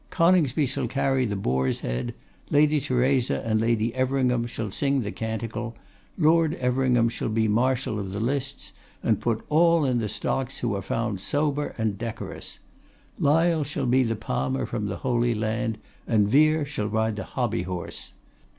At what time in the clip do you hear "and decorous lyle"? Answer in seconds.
11.77-13.63